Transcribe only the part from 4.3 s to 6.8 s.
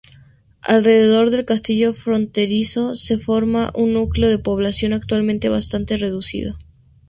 de población, actualmente bastante reducido.